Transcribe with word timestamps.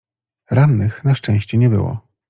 Rannych 0.51 1.03
na 1.03 1.15
szczęście 1.15 1.57
nie 1.57 1.69
było. 1.69 2.01